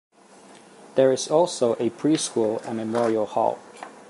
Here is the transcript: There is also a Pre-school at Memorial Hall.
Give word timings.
There 0.95 1.11
is 1.11 1.27
also 1.29 1.75
a 1.77 1.91
Pre-school 1.91 2.59
at 2.65 2.73
Memorial 2.73 3.27
Hall. 3.27 3.59